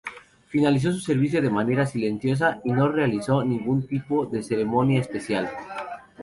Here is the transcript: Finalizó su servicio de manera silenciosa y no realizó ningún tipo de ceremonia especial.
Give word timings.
Finalizó 0.47 0.91
su 0.91 0.99
servicio 0.99 1.43
de 1.43 1.51
manera 1.51 1.85
silenciosa 1.85 2.59
y 2.63 2.71
no 2.71 2.91
realizó 2.91 3.43
ningún 3.43 3.85
tipo 3.85 4.25
de 4.25 4.41
ceremonia 4.41 4.99
especial. 4.99 5.47